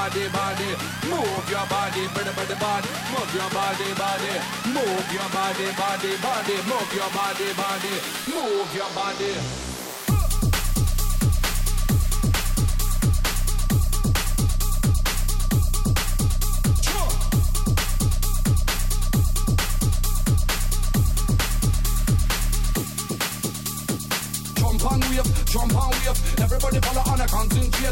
body, 0.00 0.28
body, 0.28 0.70
move 1.10 1.50
your 1.50 1.66
body, 1.68 2.08
body, 2.14 2.32
body, 2.32 2.54
body, 2.56 2.88
move 3.12 3.34
your 3.34 3.50
body, 3.50 3.92
body, 4.00 4.32
move 4.72 5.12
your 5.12 5.28
body, 5.28 5.66
body, 5.76 6.16
body, 6.24 6.56
move 6.70 6.92
your 6.94 7.10
body, 7.12 7.52
body, 7.52 7.94
move 8.32 8.74
your 8.74 8.90
body. 8.94 9.69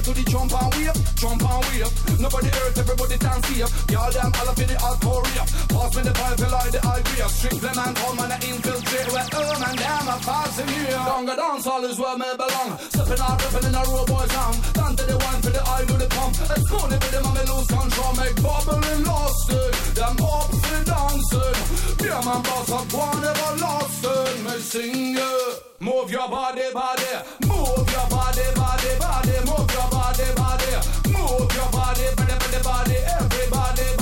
to 0.08 0.14
the 0.14 0.24
jump 0.30 0.52
and 0.56 0.72
wave, 0.72 0.96
jump 1.16 1.42
and 1.44 1.60
wave. 1.68 1.92
Nobody 2.16 2.48
hurts, 2.48 2.78
everybody 2.80 3.16
dance 3.18 3.46
here. 3.52 3.68
Y'all 3.92 4.08
damn 4.08 4.32
all 4.40 4.48
up 4.48 4.58
in 4.58 4.68
the 4.68 4.76
hardcore 4.80 5.20
rave. 5.20 5.48
Pass 5.68 5.92
me 5.96 6.02
the 6.02 6.12
pipe, 6.16 6.40
like 6.48 6.72
the 6.72 6.80
high 6.80 7.02
grave. 7.04 7.28
Strip 7.28 7.60
them 7.60 7.76
and 7.76 7.94
come 7.96 8.18
and 8.24 8.32
I 8.32 8.38
infiltrate. 8.40 9.08
Well, 9.12 9.28
um 9.28 9.62
and 9.68 9.76
damn, 9.76 10.08
I'm 10.08 10.20
passing 10.24 10.70
here. 10.72 10.96
Donga 11.04 11.36
dance, 11.36 11.66
all 11.66 11.84
is 11.84 11.98
where 12.00 12.16
me 12.16 12.28
belong. 12.40 12.70
Stepping 12.88 13.20
out, 13.20 13.36
ripping 13.36 13.68
in 13.68 13.74
a 13.76 13.82
row 13.84 14.04
boys' 14.08 14.32
song. 14.32 14.56
Down 14.72 14.92
to 14.96 15.04
the 15.04 15.16
one 15.28 15.40
for 15.44 15.52
the 15.52 15.62
eye 15.68 15.84
do 15.84 15.94
the 16.00 16.08
pump. 16.08 16.32
Let's 16.48 16.66
go, 16.72 16.78
if 16.88 17.04
them 17.12 17.22
mommy 17.28 17.44
lose 17.44 17.68
control. 17.68 18.12
Make 18.16 18.36
bubbling 18.40 19.02
lost 19.04 19.52
it. 19.52 19.72
Them 19.92 20.16
up 20.24 20.48
for 20.48 20.80
dancing. 20.88 21.52
Eh? 21.52 22.00
Be 22.00 22.06
a 22.08 22.18
man 22.24 22.40
boss 22.48 22.70
up, 22.72 22.88
one 22.96 23.24
ever 23.28 23.52
lost 23.60 24.04
it. 24.08 24.40
Me 24.40 24.56
sing 24.64 25.20
it. 25.20 25.68
Move 25.80 26.10
your 26.10 26.28
body, 26.32 26.64
body. 26.72 27.12
Move 27.44 27.84
your 27.92 28.06
body, 28.08 28.46
body, 28.56 28.92
body. 28.96 29.36
Move 29.44 29.68
your 29.68 29.88
body. 29.92 29.97
Move 31.28 31.54
your 31.54 31.70
body, 31.70 32.06
body, 32.16 32.32
body, 32.38 32.62
body, 32.64 32.96
everybody. 33.20 33.97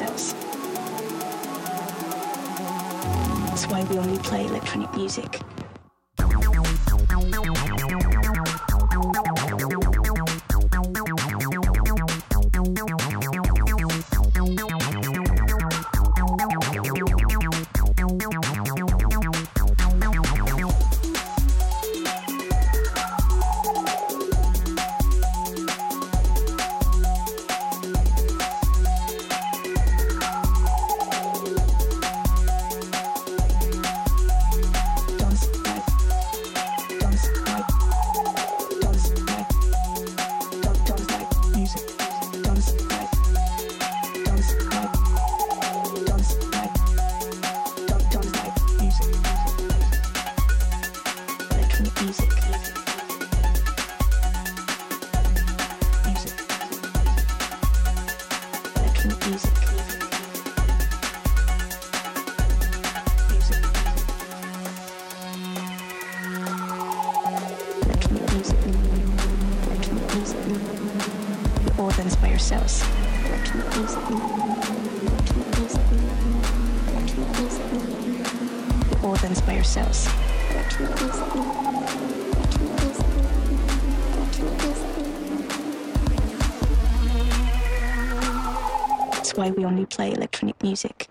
ourselves. 0.00 0.32
That's 3.48 3.66
why 3.66 3.84
we 3.84 3.98
only 3.98 4.18
play 4.18 4.46
electronic 4.46 4.94
music. 4.94 5.40
by 79.46 79.54
yourselves. 79.54 80.04
That's 89.12 89.34
why 89.34 89.50
we 89.50 89.64
only 89.64 89.86
play 89.86 90.12
electronic 90.12 90.62
music. 90.62 91.08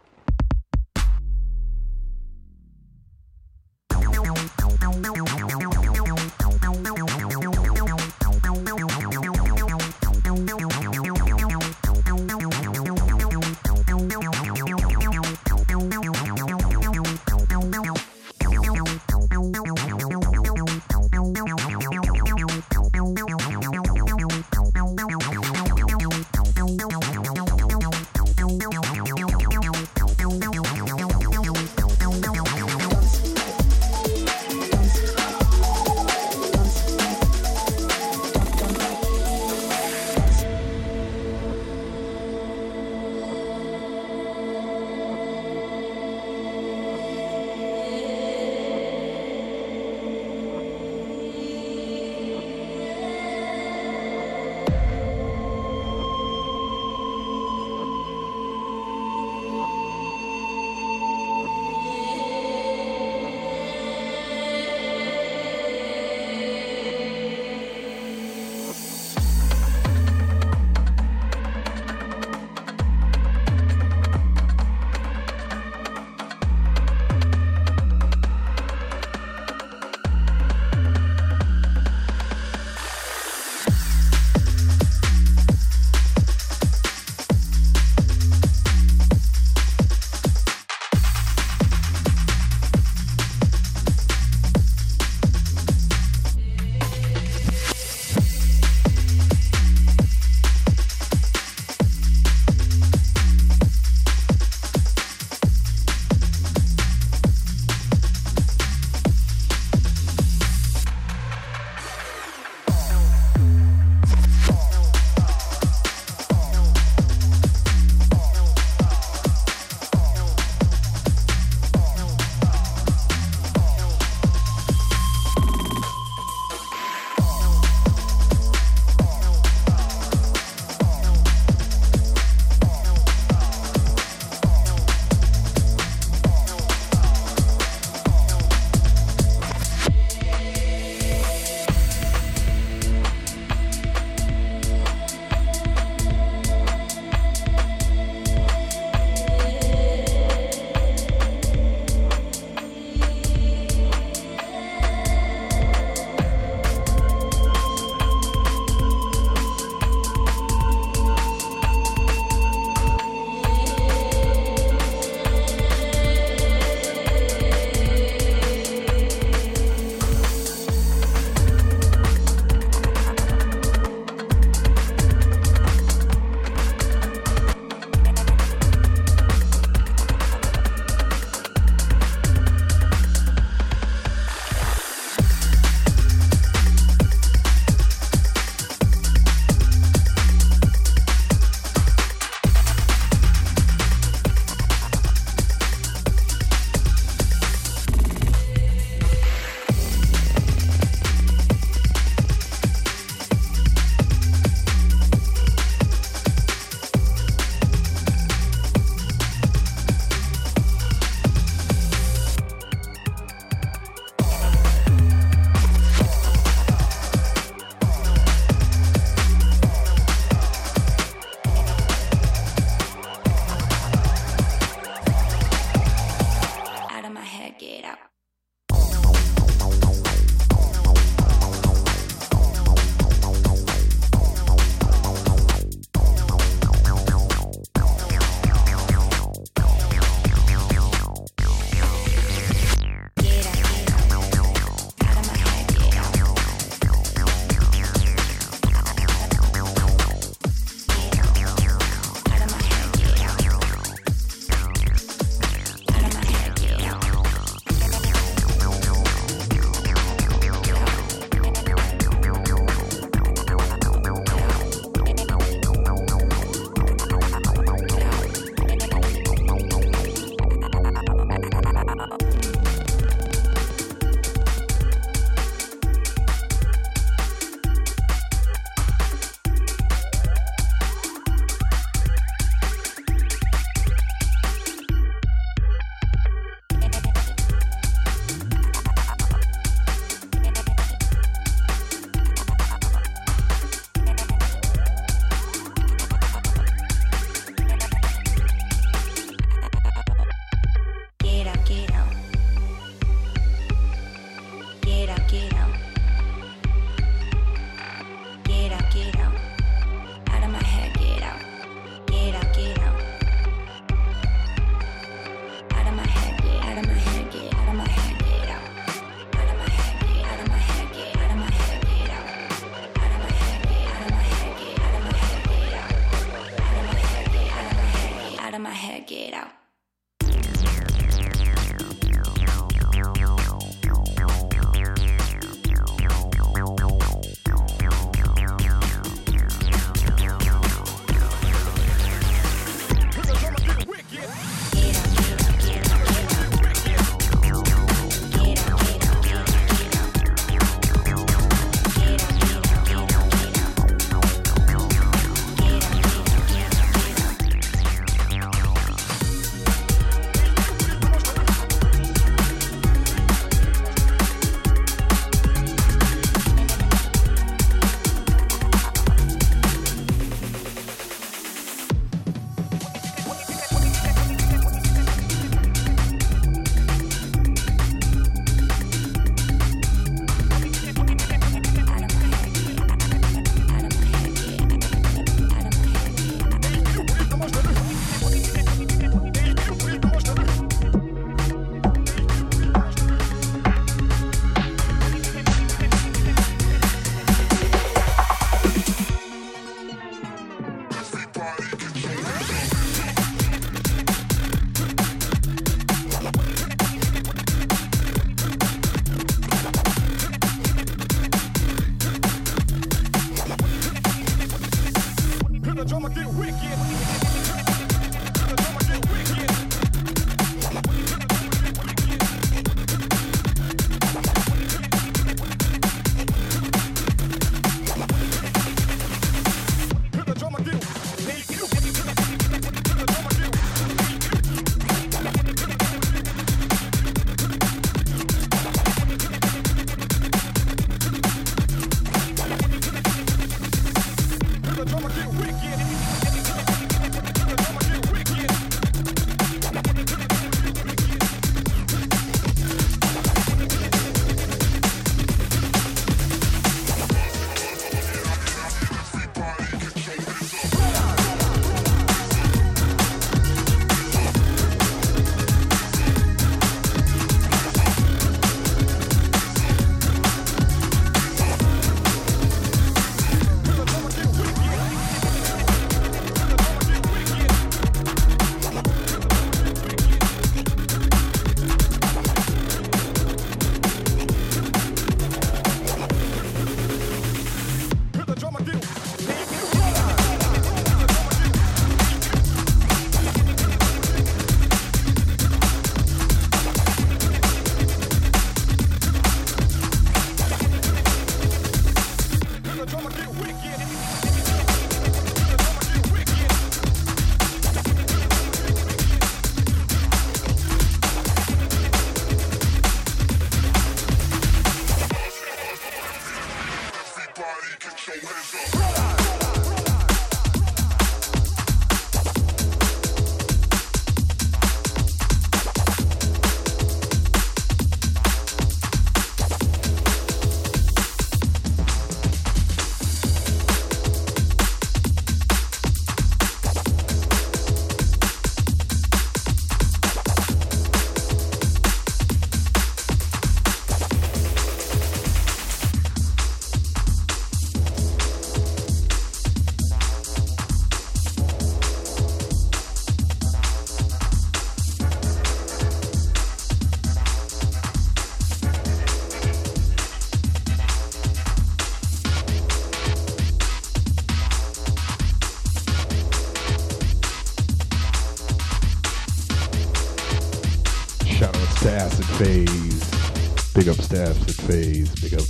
Big 573.88 573.98
up 573.98 574.04
Staffs 574.04 574.40
and 574.42 574.68
Phase. 574.68 575.10
Big 575.22 575.34
up 575.34 575.48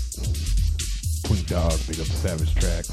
Queen 1.26 1.44
Dog. 1.46 1.74
Big 1.88 2.00
up 2.00 2.06
Savage 2.06 2.54
Tracks. 2.54 2.87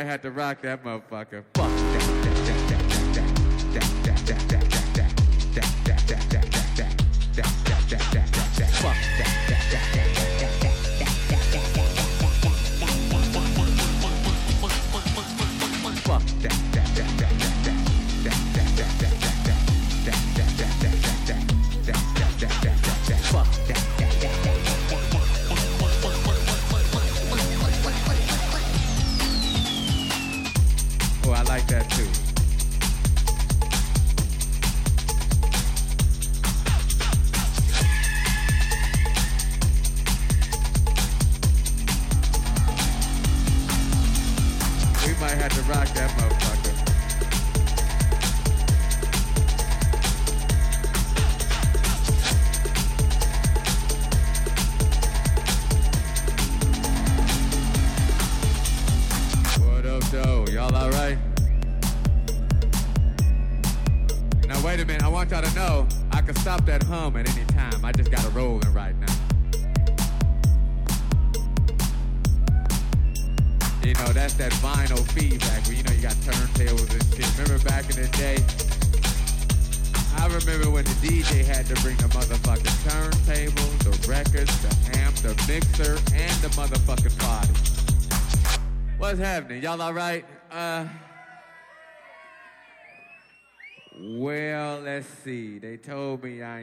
I 0.00 0.02
had 0.02 0.22
to 0.22 0.30
rock 0.30 0.62
that 0.62 0.82
motherfucker. 0.82 1.44
Fuck. 1.52 1.70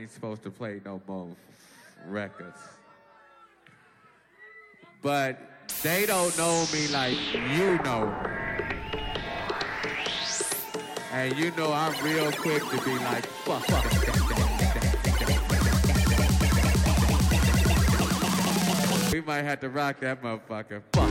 ain't 0.07 0.13
supposed 0.13 0.41
to 0.41 0.49
play 0.49 0.79
no 0.85 1.01
more 1.05 1.27
records. 2.07 2.61
But 5.01 5.37
they 5.83 6.05
don't 6.05 6.37
know 6.37 6.65
me 6.71 6.87
like 6.87 7.17
you 7.33 7.77
know. 7.83 8.15
And 11.11 11.37
you 11.37 11.51
know 11.57 11.73
I'm 11.73 11.93
real 12.05 12.31
quick 12.31 12.63
to 12.69 12.81
be 12.85 12.97
like, 12.99 13.25
fuck, 13.25 13.65
fuck, 13.65 13.83
fuck. 13.83 14.05
We 19.11 19.19
might 19.21 19.43
have 19.43 19.59
to 19.59 19.69
rock 19.69 19.99
that 19.99 20.23
motherfucker. 20.23 20.83
Fuck. 20.93 21.09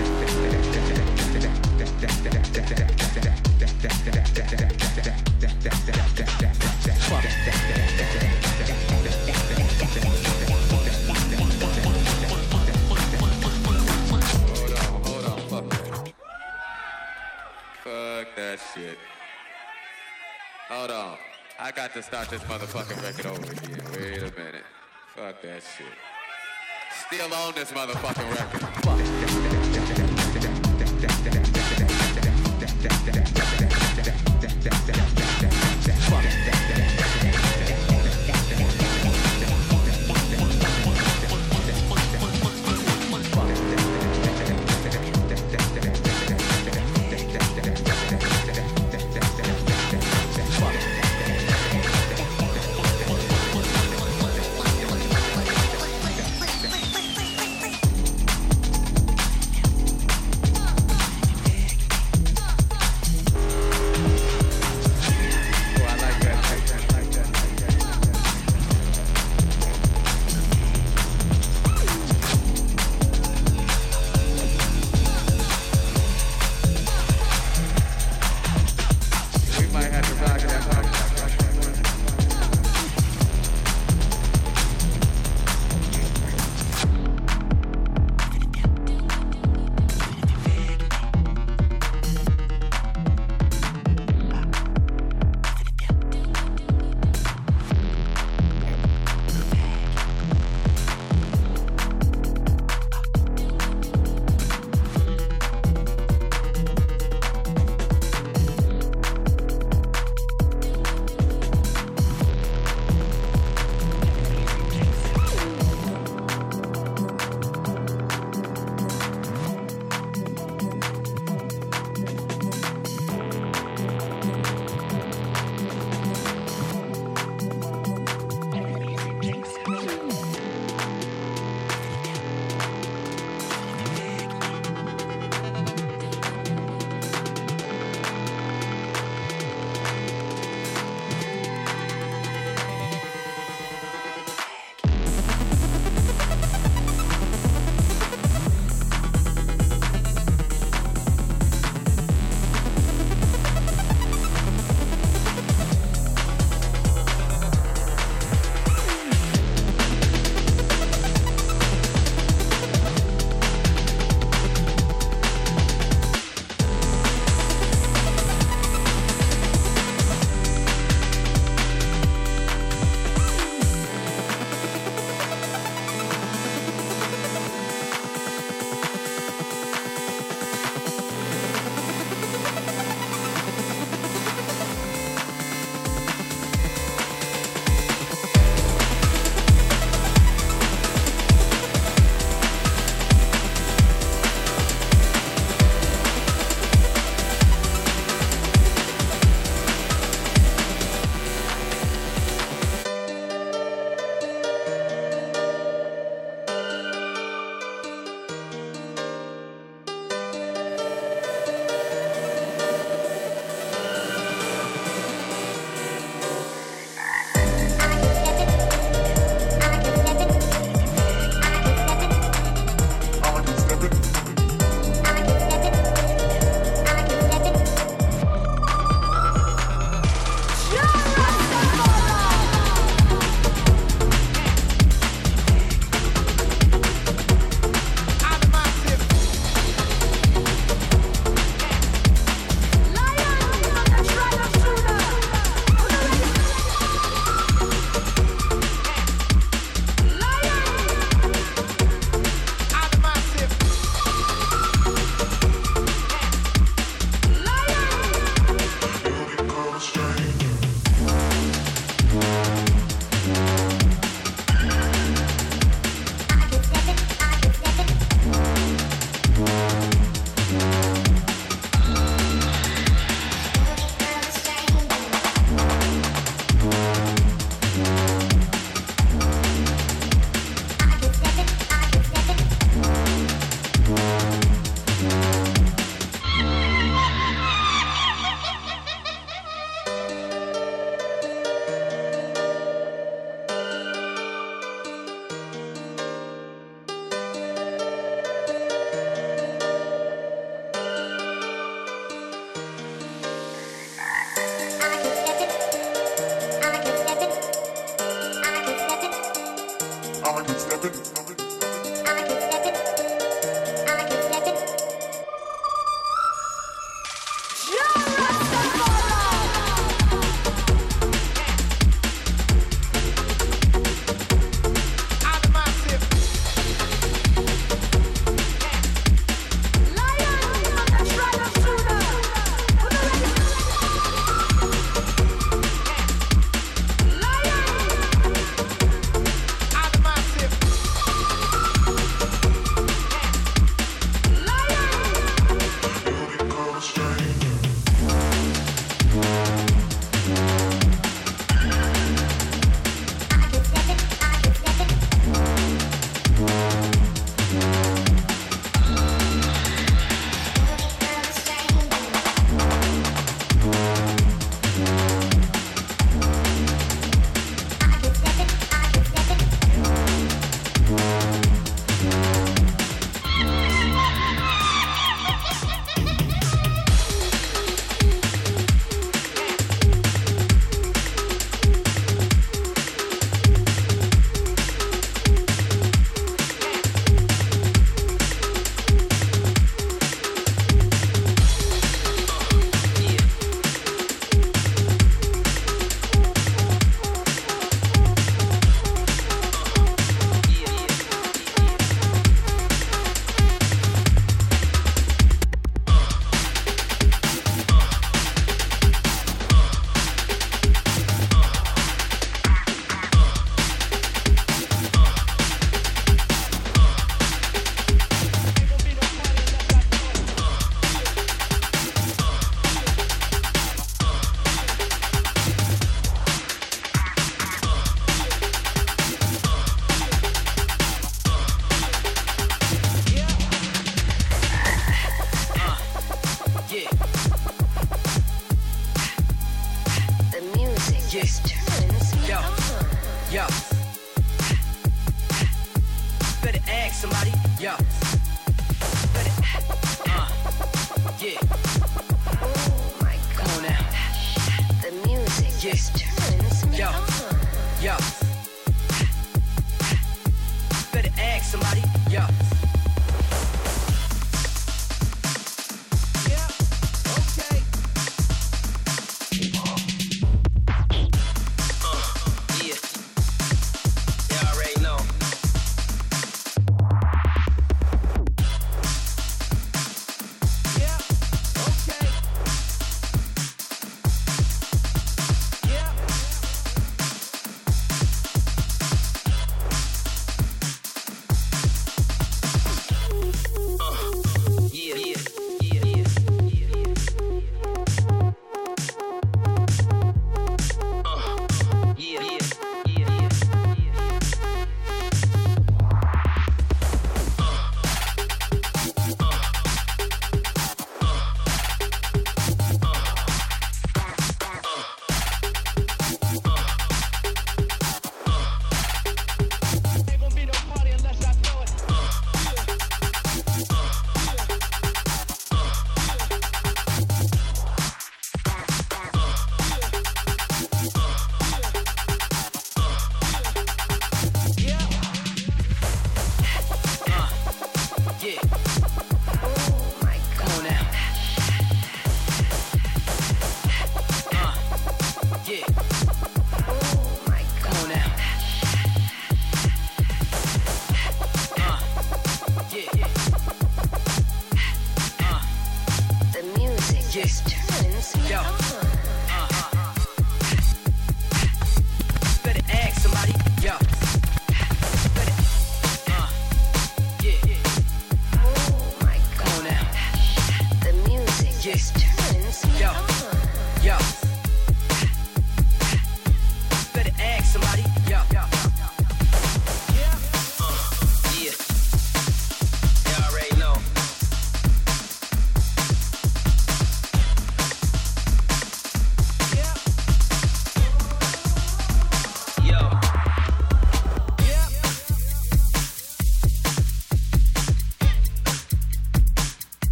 fuck. 7.10 8.35
Fuck 17.86 18.34
that 18.34 18.58
shit. 18.74 18.98
Hold 20.68 20.90
on. 20.90 21.16
I 21.60 21.70
got 21.70 21.94
to 21.94 22.02
start 22.02 22.28
this 22.28 22.42
motherfucking 22.42 23.00
record 23.00 23.26
over 23.26 23.52
again. 23.52 23.80
Wait 23.92 24.18
a 24.18 24.32
minute. 24.36 24.64
Fuck 25.14 25.40
that 25.42 25.62
shit. 25.62 25.86
Still 27.06 27.32
on 27.32 27.54
this 27.54 27.70
motherfucking 27.70 28.28
record. 28.34 28.60
Fuck. 28.60 28.98
Fuck. 36.10 36.45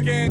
again. 0.00 0.30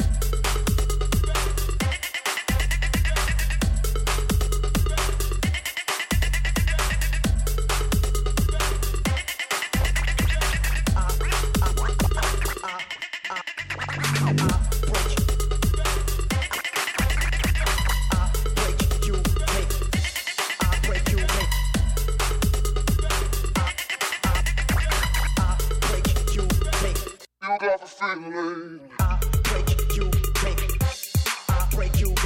got 27.60 27.82
the 27.82 27.88
feeling 27.88 29.39
break 31.80 32.02
you 32.02 32.19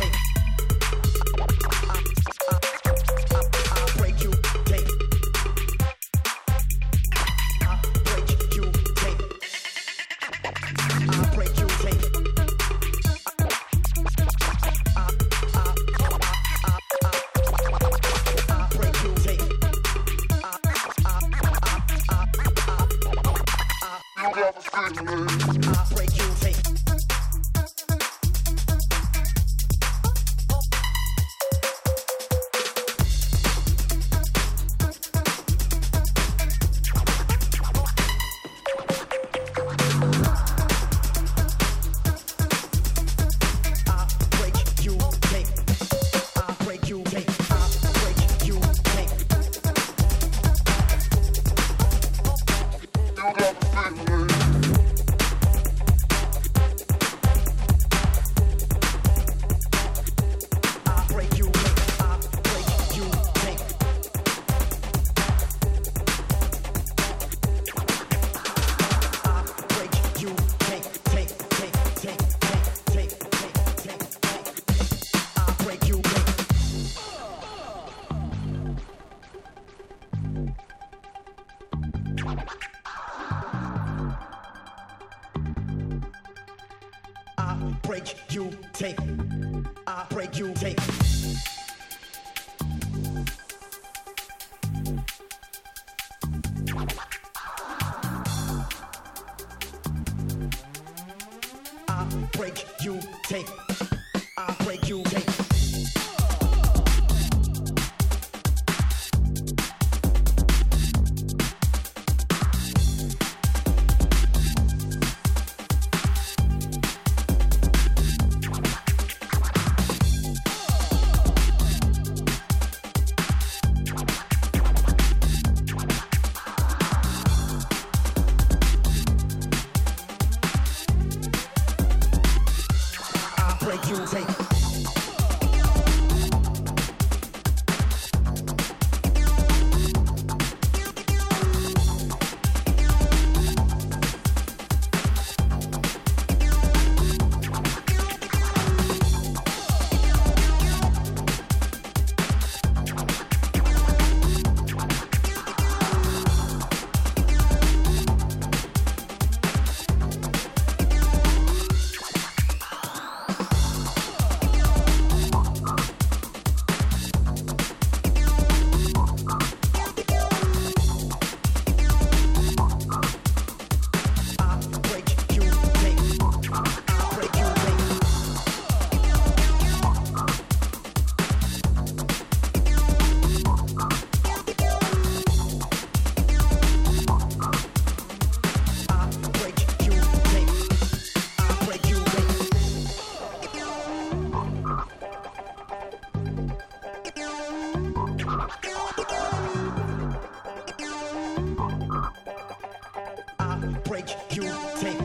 break 203.94 204.10
you 204.32 204.42
take. 204.80 205.02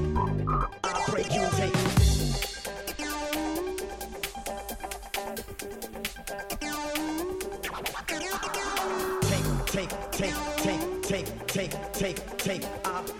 I'll 0.82 1.11
break 1.11 1.34
you 1.34 1.47
take. 1.59 1.74
Take, 9.66 9.91
take, 10.11 10.34
take, 10.57 11.03
take, 11.03 11.03
take, 11.03 11.47
take, 11.47 11.93
take, 11.93 12.39
take. 12.39 12.64
I'll 12.86 13.17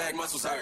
back 0.00 0.16
muscles 0.16 0.44
hurt. 0.44 0.59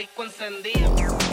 Disco 0.00 0.24
encendida. 0.24 1.29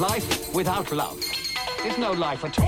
Life 0.00 0.52
without 0.54 0.90
love 0.90 1.18
is 1.84 1.96
no 1.98 2.12
life 2.12 2.44
at 2.44 2.58
all. 2.58 2.63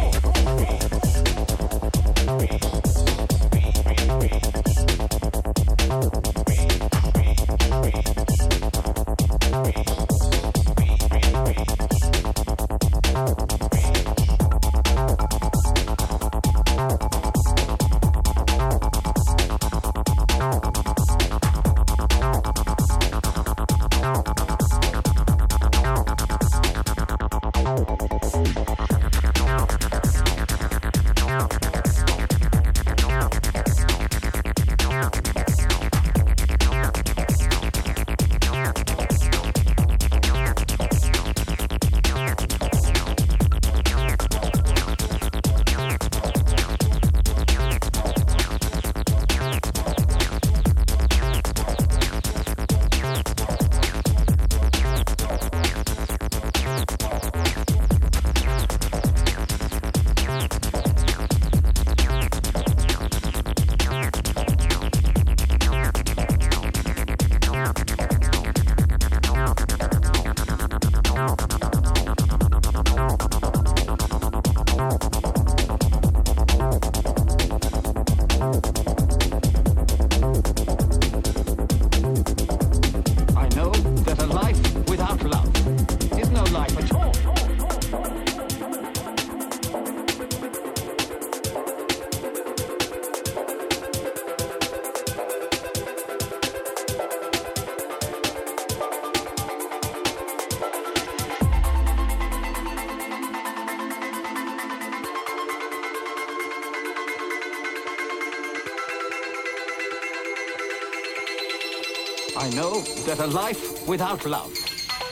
That 113.17 113.29
a 113.29 113.33
life 113.33 113.87
without 113.89 114.27
love 114.27 114.53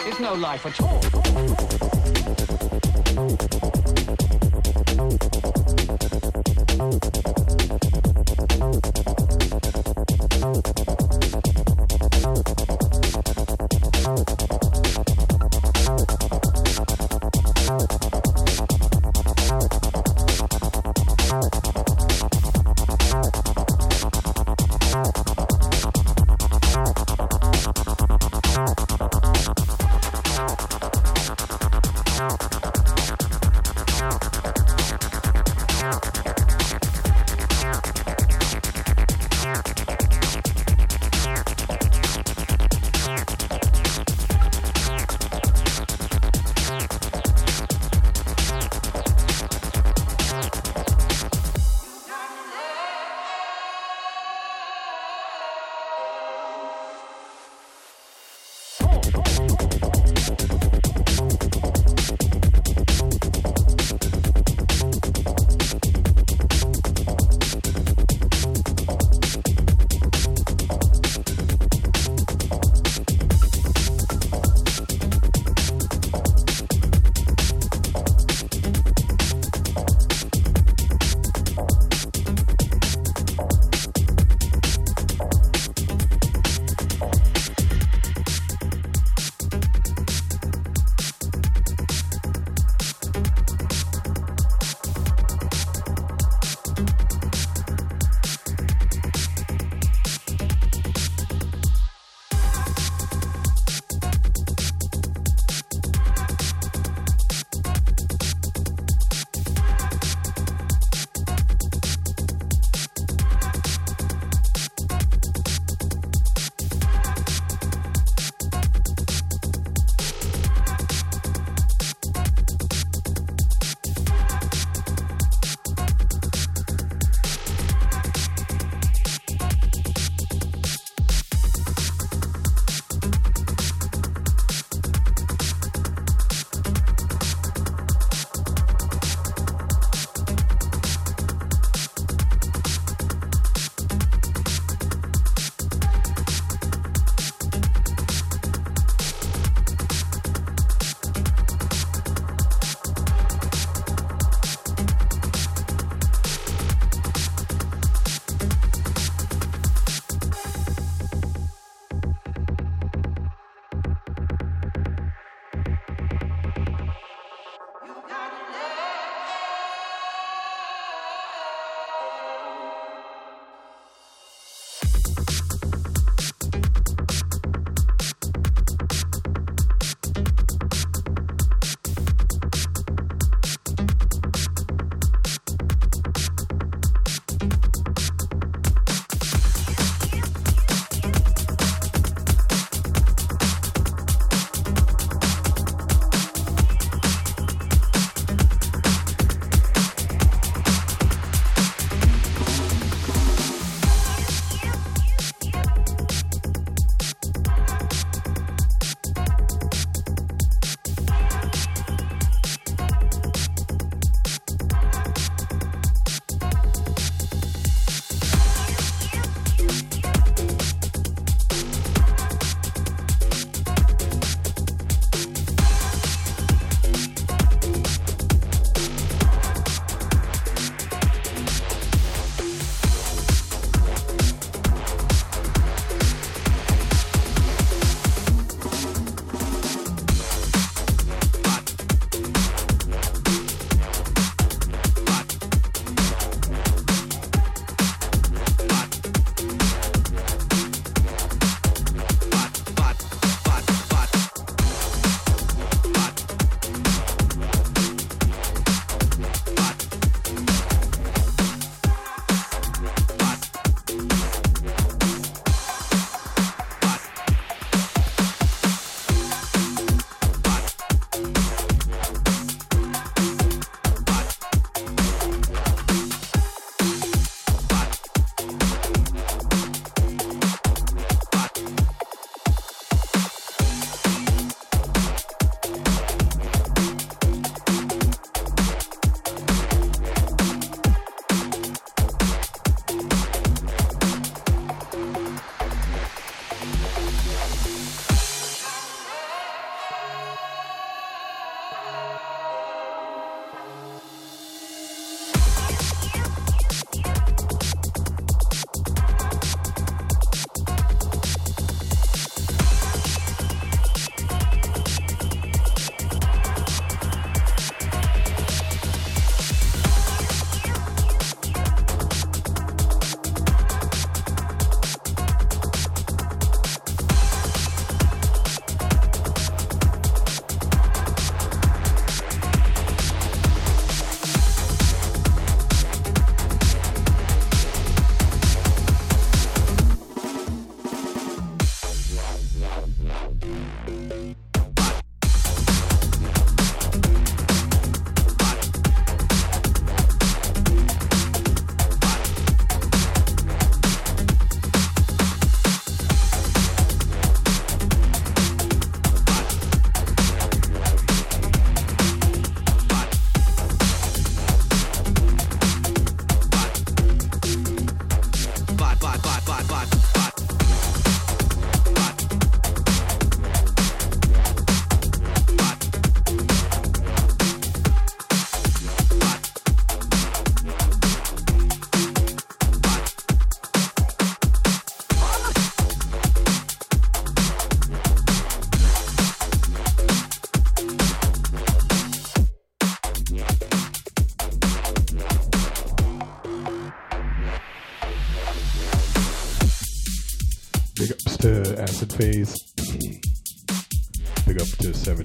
is 0.06 0.18
no 0.20 0.34
life 0.34 0.66
at 0.66 0.80
all. 0.80 1.93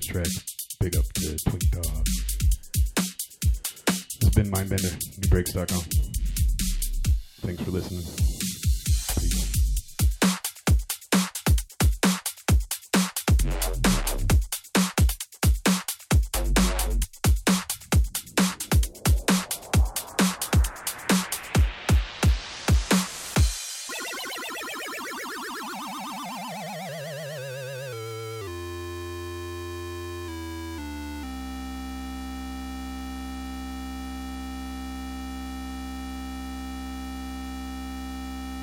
Track. 0.10 0.28
Big 0.80 0.96
up 0.98 1.06
to 1.14 1.38
Twink 1.38 1.70
Dog. 1.70 1.86
Uh, 1.86 2.02
this 2.98 4.18
has 4.24 4.30
been 4.34 4.50
Mindbender, 4.50 4.92
Nubreaks.com. 5.20 5.84
Thanks 7.42 7.62
for 7.62 7.70
listening. 7.70 8.29